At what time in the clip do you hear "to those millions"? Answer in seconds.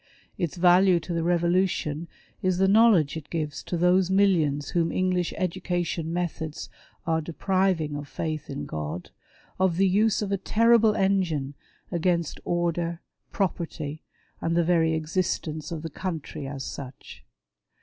3.61-4.69